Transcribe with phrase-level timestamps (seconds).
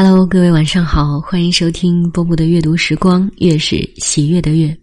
[0.00, 4.78] Hello，各位晚上好，欢迎收听波波的阅读时光，月是喜悦的月。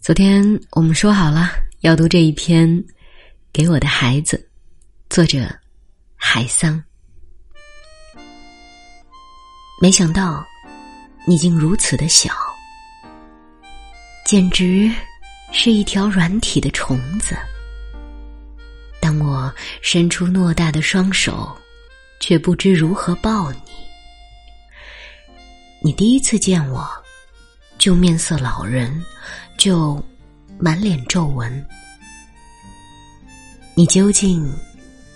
[0.00, 1.50] 昨天我们说好了
[1.82, 2.68] 要读这一篇
[3.52, 4.36] 《给我的孩子》，
[5.14, 5.48] 作者
[6.16, 6.82] 海桑。
[9.80, 10.44] 没想到
[11.24, 12.32] 你竟如此的小，
[14.26, 14.90] 简直
[15.52, 17.36] 是一条软体的虫子。
[19.00, 21.56] 当我伸出偌大的双手，
[22.18, 23.58] 却不知如何抱你。
[25.82, 26.86] 你第一次见我，
[27.78, 29.02] 就面色老人，
[29.56, 30.02] 就
[30.58, 31.66] 满脸皱纹。
[33.74, 34.52] 你究竟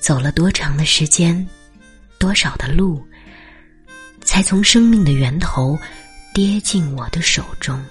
[0.00, 1.46] 走了多长的时间，
[2.18, 3.04] 多少的路，
[4.22, 5.78] 才从生命的源头
[6.32, 7.84] 跌进我的手中？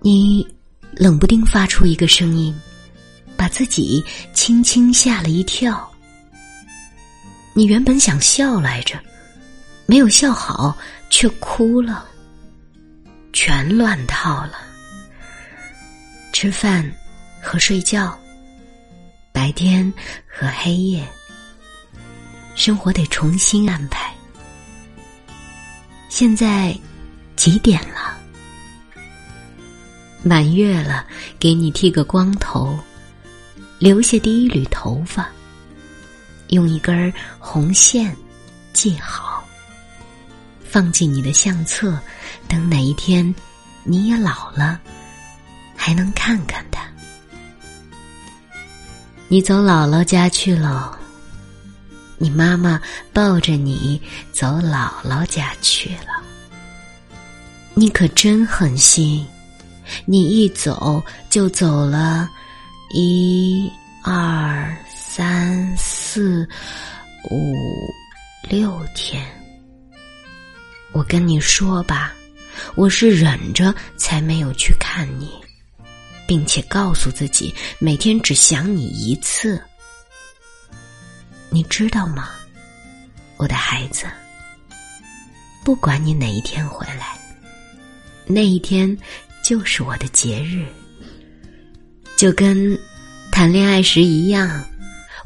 [0.00, 0.44] 你
[0.90, 2.52] 冷不丁发出一个声音，
[3.36, 4.04] 把自己
[4.34, 5.88] 轻轻吓了一跳。
[7.54, 9.00] 你原本想笑来着。
[9.86, 10.76] 没有笑好，
[11.10, 12.06] 却哭了，
[13.32, 14.54] 全乱套了。
[16.32, 16.90] 吃饭
[17.40, 18.18] 和睡觉，
[19.32, 19.92] 白天
[20.26, 21.06] 和黑夜，
[22.54, 24.12] 生活得重新安排。
[26.08, 26.76] 现在
[27.36, 28.16] 几点了？
[30.22, 31.04] 满月了，
[31.38, 32.78] 给你剃个光头，
[33.78, 35.28] 留下第一缕头发，
[36.48, 38.16] 用一根红线
[38.72, 39.31] 系好。
[40.72, 42.00] 放进你的相册，
[42.48, 43.34] 等哪一天
[43.84, 44.80] 你也老了，
[45.76, 46.80] 还能看看他。
[49.28, 50.98] 你走姥姥家去了，
[52.16, 52.80] 你妈妈
[53.12, 54.00] 抱着你
[54.32, 56.24] 走姥姥家去了。
[57.74, 59.26] 你可真狠心，
[60.06, 62.26] 你一走就走了
[62.94, 63.70] 一
[64.02, 66.48] 二三四
[67.30, 67.54] 五
[71.12, 72.14] 跟你说吧，
[72.74, 75.30] 我是忍着才没有去看你，
[76.26, 79.62] 并且告诉自己每天只想你一次。
[81.50, 82.30] 你知道吗，
[83.36, 84.06] 我的孩子？
[85.62, 87.20] 不管你哪一天回来，
[88.24, 88.96] 那一天
[89.42, 90.64] 就是我的节日。
[92.16, 92.74] 就跟
[93.30, 94.64] 谈恋爱时一样，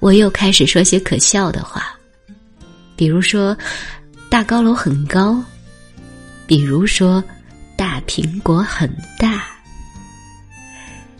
[0.01, 1.97] 我又开始说些可笑的话，
[2.97, 3.57] 比如说
[4.29, 5.41] 大高楼很高。
[6.47, 7.23] 比如说，
[7.77, 9.45] 大苹果很大。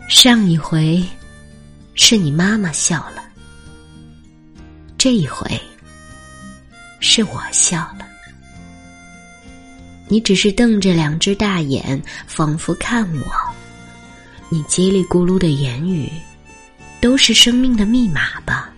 [0.07, 1.03] 上一回
[1.95, 3.23] 是你妈妈笑了，
[4.97, 5.59] 这一回
[7.01, 8.07] 是我笑了。
[10.07, 13.25] 你只是瞪着两只大眼，仿佛看我。
[14.47, 16.09] 你叽里咕噜的言语，
[17.01, 18.69] 都是生命的密码吧？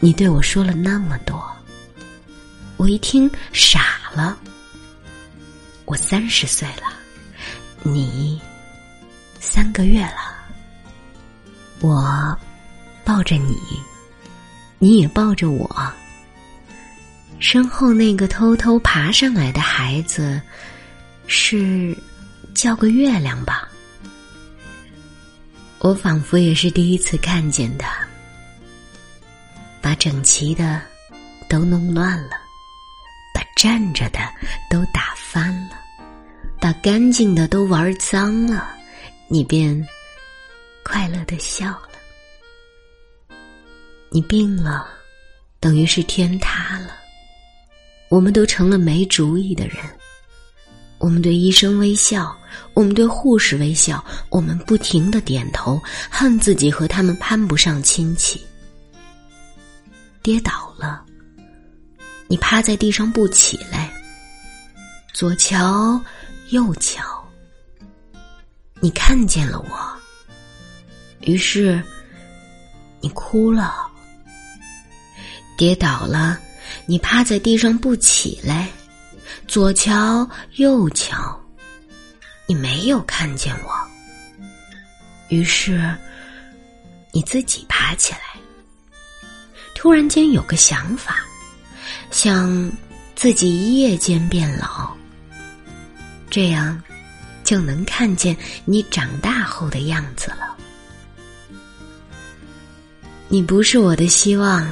[0.00, 1.54] 你对我说了那么多，
[2.78, 4.38] 我一听傻了。
[5.86, 6.94] 我三十岁了，
[7.82, 8.40] 你
[9.38, 10.34] 三个月了。
[11.80, 12.36] 我
[13.04, 13.56] 抱着你，
[14.78, 15.92] 你也抱着我。
[17.38, 20.40] 身后那个偷偷爬上来的孩子，
[21.26, 21.94] 是
[22.54, 23.68] 叫个月亮吧？
[25.80, 28.08] 我仿佛也是第一次看见他，
[29.82, 30.80] 把整齐的
[31.46, 32.36] 都弄乱了，
[33.56, 34.20] 站着的
[34.70, 35.12] 都打。
[35.34, 35.76] 翻了，
[36.60, 38.72] 把干净的都玩脏了，
[39.26, 39.84] 你便
[40.84, 41.88] 快乐的笑了。
[44.10, 44.86] 你病了，
[45.58, 46.90] 等于是天塌了。
[48.10, 49.78] 我们都成了没主意的人。
[50.98, 52.32] 我们对医生微笑，
[52.74, 58.40] 我们对护士微笑，我们不停的点头，恨自己和他们攀不上亲戚。
[60.22, 61.04] 跌倒了，
[62.34, 63.88] 你趴在地上不起来。
[65.12, 66.02] 左瞧，
[66.48, 67.00] 右瞧，
[68.80, 69.78] 你看见了我，
[71.20, 71.80] 于是
[73.00, 73.88] 你哭了，
[75.56, 76.40] 跌倒了，
[76.86, 78.68] 你趴在地上不起来，
[79.46, 81.40] 左瞧右瞧，
[82.46, 83.72] 你没有看见我，
[85.28, 85.96] 于是
[87.12, 88.40] 你自己爬起来，
[89.72, 91.24] 突然间有个想法，
[92.10, 92.72] 想
[93.14, 94.92] 自己一夜间变老。
[96.30, 96.80] 这样，
[97.44, 100.56] 就能看见你长大后的样子了。
[103.28, 104.68] 你不是我的希望，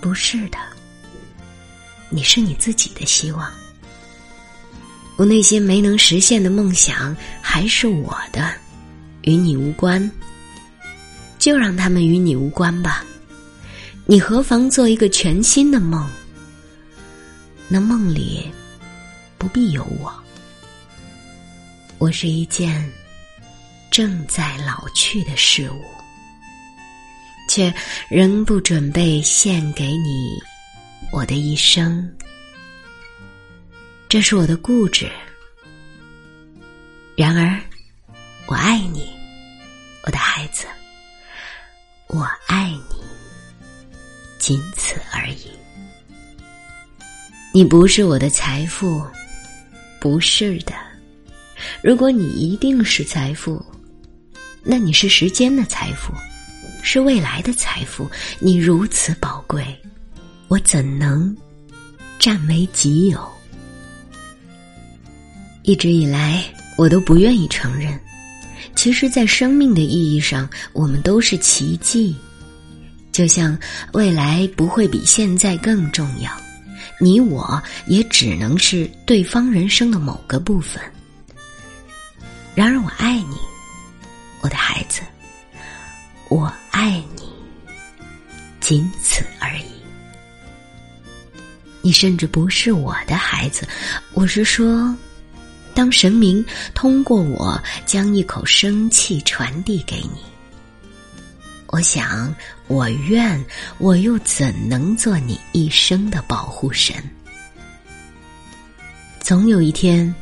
[0.00, 0.58] 不是的，
[2.08, 3.50] 你是你自己的希望。
[5.16, 8.52] 我那些没能实现的梦想还是我的，
[9.22, 10.10] 与你无关，
[11.38, 13.04] 就让他们与你无关吧。
[14.06, 16.08] 你何妨做一个全新的梦，
[17.72, 18.52] 那梦里
[19.38, 20.12] 不必有我。
[21.98, 22.90] 我是一件
[23.92, 25.84] 正在老去的事物，
[27.48, 27.72] 却
[28.08, 30.36] 仍不准备献给你
[31.12, 32.12] 我的一生。
[34.08, 35.08] 这是我的固执。
[37.16, 37.56] 然而，
[38.46, 39.08] 我爱你，
[40.02, 40.66] 我的孩子，
[42.08, 42.96] 我爱你，
[44.40, 45.52] 仅此而已。
[47.52, 49.02] 你不是我的财富，
[50.00, 50.72] 不是的。
[51.82, 53.60] 如果你一定是财富，
[54.62, 56.12] 那你是时间的财富，
[56.80, 58.08] 是未来的财富。
[58.38, 59.66] 你如此宝贵，
[60.46, 61.36] 我怎能
[62.20, 63.28] 占为己有？
[65.64, 66.44] 一直以来，
[66.76, 67.98] 我都不愿意承认。
[68.76, 72.14] 其实，在生命的意义上，我们都是奇迹。
[73.10, 73.58] 就像
[73.92, 76.30] 未来不会比现在更重要，
[77.00, 80.80] 你我也只能是对方人生的某个部分。
[82.54, 83.36] 然而，我爱你，
[84.42, 85.00] 我的孩子，
[86.28, 87.22] 我爱你，
[88.60, 89.64] 仅此而已。
[91.80, 93.66] 你甚至不是我的孩子，
[94.12, 94.94] 我是说，
[95.72, 96.44] 当神明
[96.74, 100.20] 通过我将一口生气传递给你，
[101.72, 102.34] 我想，
[102.66, 103.42] 我愿，
[103.78, 106.96] 我又怎能做你一生的保护神？
[109.20, 110.12] 总有一天。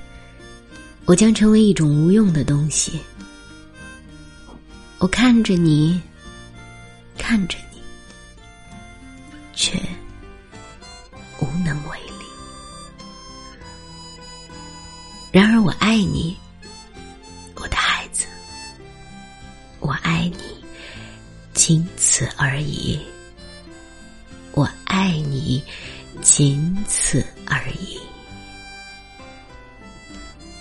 [1.07, 3.01] 我将成为一种无用的东西。
[4.99, 5.99] 我看着你，
[7.17, 7.81] 看着你，
[9.55, 9.81] 却
[11.41, 12.27] 无能为力。
[15.33, 16.37] 然而，我爱你，
[17.55, 18.27] 我的孩子，
[19.81, 20.48] 我爱你，
[21.69, 22.99] 仅此而已。
[24.53, 25.63] 我爱你，
[26.23, 28.01] 仅此而已。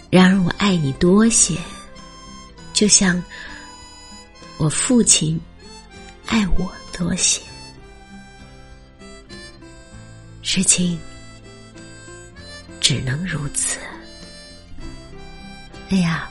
[0.09, 1.57] 然而，我爱你多些，
[2.74, 3.24] 就像
[4.57, 5.39] 我父亲
[6.25, 7.42] 爱我多些。
[10.42, 11.00] 事情
[12.81, 13.80] 只能如此。
[15.88, 16.30] 哎呀，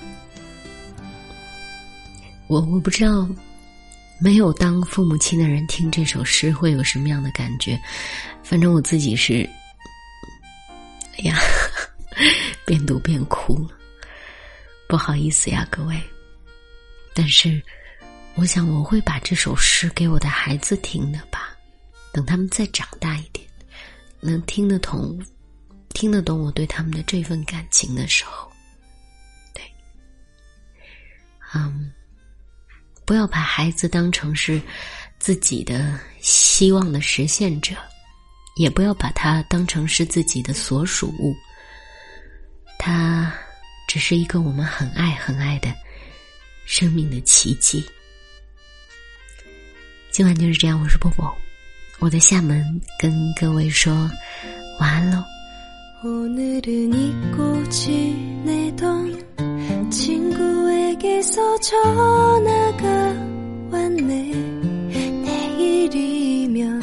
[2.46, 3.26] 我我不知道，
[4.18, 7.80] 没有当父母亲的人听这首诗会有什么样的感觉。
[8.42, 9.48] 反正我自己是，
[11.18, 11.38] 哎呀。
[12.64, 13.78] 边读边哭了，
[14.88, 16.00] 不好意思呀，各位。
[17.14, 17.62] 但是，
[18.36, 21.54] 我想我会把这首诗给我的孩子听的吧。
[22.12, 23.46] 等他们再长大一点，
[24.18, 25.22] 能听得懂、
[25.90, 28.50] 听得懂我对他们的这份感情的时候，
[29.52, 29.62] 对，
[31.54, 31.92] 嗯，
[33.06, 34.60] 不要把孩子当成是
[35.18, 37.76] 自己的希望的实现者，
[38.56, 41.32] 也不要把他当成是自己的所属物。
[42.78, 43.32] 他
[43.86, 45.72] 只是一个我们很爱很爱的
[46.66, 47.82] 生命的奇迹。
[50.10, 51.32] 今晚就是这样，我是波波，
[52.00, 54.10] 我在厦门跟各位说
[54.80, 55.22] 晚安喽。
[60.96, 62.86] 내게서 전화가
[63.70, 64.32] 왔네.
[65.24, 66.80] 내일이면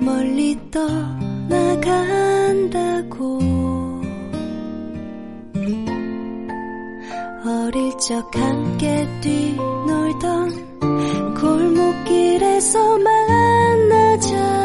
[0.00, 1.58] 멀리 떠나간다고.
[7.44, 10.70] 어릴 적 함께 뛰놀던
[11.40, 14.59] 골목길에서 만나자.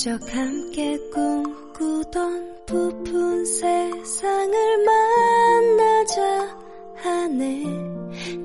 [0.00, 6.56] 기적 함께 꿈꾸던 부푼 세상을 만나자
[6.96, 7.64] 하네.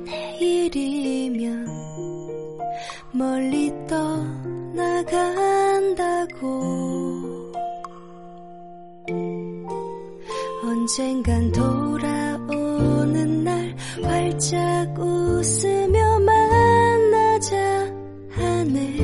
[0.03, 1.65] 내일이면
[3.13, 4.35] 멀리 떠나간다고.
[10.61, 17.55] 언젠간 돌아오는 날 활짝 웃으며 만나자
[18.31, 18.97] 하네.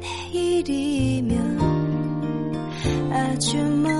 [0.00, 0.99] 내일이
[3.40, 3.99] 什么